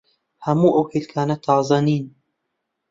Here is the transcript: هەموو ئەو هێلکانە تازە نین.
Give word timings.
هەموو 0.45 0.75
ئەو 0.75 0.85
هێلکانە 0.93 1.35
تازە 1.45 1.79
نین. 1.87 2.05